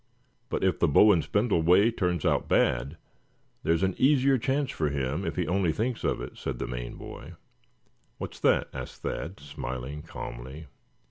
[0.49, 2.97] "But if the bow and spindle way turns out bad,
[3.61, 6.95] there's an easier chance for him, if he only thinks of it," said the Maine
[6.95, 7.35] boy.
[8.17, 10.65] "What's that?" asked Thad, smiling calmly.